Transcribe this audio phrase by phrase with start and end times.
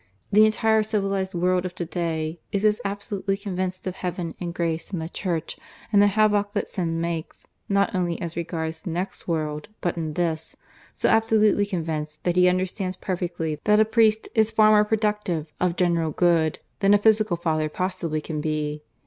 [0.31, 4.89] The entire civilized world of to day is as absolutely convinced of Heaven and Grace
[4.89, 5.59] and the Church,
[5.93, 10.13] and the havoc that Sin makes not only as regards the next world but in
[10.13, 10.55] this
[10.95, 15.75] so absolutely convinced that he understands perfectly that a priest is far more productive of
[15.75, 18.81] general good than a physical father possibly can be.